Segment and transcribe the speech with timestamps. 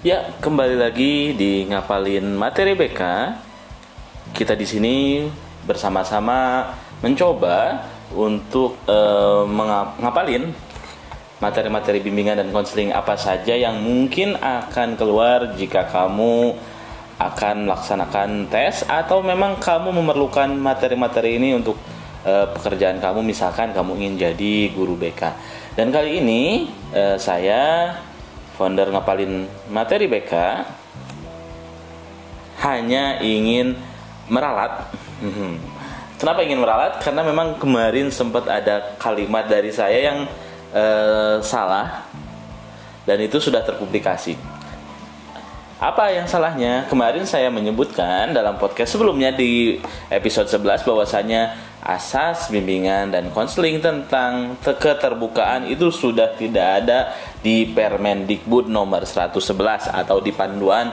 [0.00, 3.36] Ya, kembali lagi di ngapalin materi BK.
[4.32, 5.28] Kita di sini
[5.68, 6.72] bersama-sama
[7.04, 7.84] mencoba
[8.16, 10.56] untuk eh, menga- ngapalin
[11.44, 16.56] materi-materi bimbingan dan konseling apa saja yang mungkin akan keluar jika kamu
[17.20, 21.76] akan melaksanakan tes atau memang kamu memerlukan materi-materi ini untuk
[22.24, 25.36] eh, pekerjaan kamu misalkan kamu ingin jadi guru BK.
[25.76, 27.92] Dan kali ini eh, saya
[28.60, 30.32] founder ngapalin materi BK
[32.60, 33.72] hanya ingin
[34.28, 34.92] meralat.
[35.24, 35.56] Mhm.
[36.20, 37.00] Kenapa ingin meralat?
[37.00, 40.28] Karena memang kemarin sempat ada kalimat dari saya yang
[40.76, 42.04] eh, salah
[43.08, 44.36] dan itu sudah terpublikasi.
[45.80, 46.84] Apa yang salahnya?
[46.92, 49.80] Kemarin saya menyebutkan dalam podcast sebelumnya di
[50.12, 57.64] episode 11 bahwasanya asas bimbingan dan konseling tentang te- keterbukaan itu sudah tidak ada di
[57.72, 60.92] Permendikbud nomor 111 atau di panduan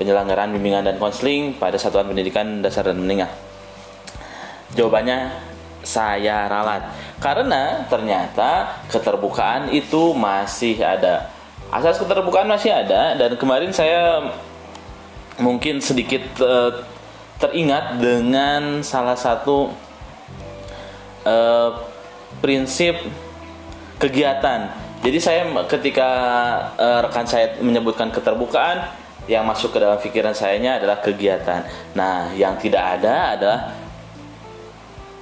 [0.00, 3.28] penyelenggaraan bimbingan dan konseling pada satuan pendidikan dasar dan menengah.
[4.72, 5.36] Jawabannya
[5.84, 6.88] saya ralat
[7.20, 11.28] karena ternyata keterbukaan itu masih ada.
[11.68, 14.32] Asas keterbukaan masih ada dan kemarin saya
[15.36, 16.72] mungkin sedikit eh,
[17.36, 19.72] teringat dengan salah satu
[21.24, 21.70] eh,
[22.38, 22.98] prinsip
[23.98, 24.72] kegiatan.
[25.02, 26.10] Jadi saya ketika
[26.78, 31.62] eh, rekan saya menyebutkan keterbukaan, yang masuk ke dalam pikiran sayanya adalah kegiatan.
[31.94, 33.60] Nah, yang tidak ada adalah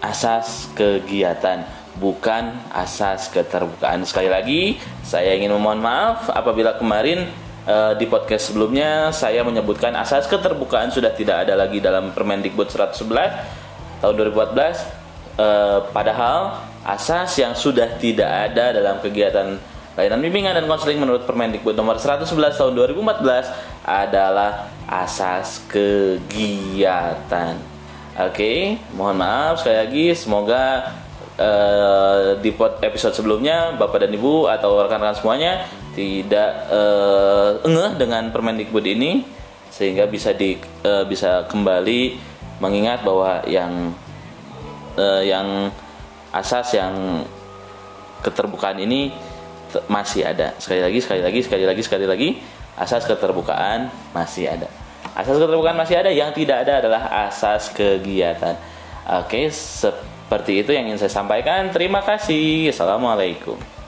[0.00, 1.68] asas kegiatan,
[2.00, 4.00] bukan asas keterbukaan.
[4.08, 4.60] Sekali lagi,
[5.04, 7.28] saya ingin memohon maaf apabila kemarin
[7.68, 14.00] eh, di podcast sebelumnya saya menyebutkan asas keterbukaan sudah tidak ada lagi dalam Permendikbud 111
[14.00, 15.00] tahun 2014
[15.38, 19.56] Eh, padahal asas yang sudah tidak ada dalam kegiatan
[19.94, 23.52] layanan bimbingan dan konseling menurut Permendikbud nomor 111 tahun 2014
[23.86, 27.54] adalah asas kegiatan.
[28.20, 30.92] Oke, mohon maaf sekali lagi semoga
[31.38, 32.50] eh, di
[32.84, 39.24] episode sebelumnya Bapak dan Ibu atau rekan-rekan semuanya tidak eh, engeh dengan Permendikbud ini
[39.70, 40.58] sehingga bisa di
[41.06, 42.18] bisa kembali
[42.58, 43.94] mengingat bahwa yang
[44.96, 45.70] eh, yang
[46.30, 47.24] asas yang
[48.22, 49.10] keterbukaan ini
[49.86, 50.54] masih ada.
[50.58, 52.28] Sekali lagi, sekali lagi, sekali lagi, sekali lagi,
[52.78, 54.68] asas keterbukaan masih ada.
[55.14, 58.54] Asas keterbukaan masih ada, yang tidak ada adalah asas kegiatan.
[59.24, 61.70] Oke, seperti itu yang ingin saya sampaikan.
[61.74, 62.70] Terima kasih.
[62.70, 63.79] Assalamualaikum.